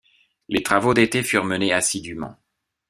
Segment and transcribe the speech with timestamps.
[0.49, 2.35] Les travaux d’été furent menés assidûment.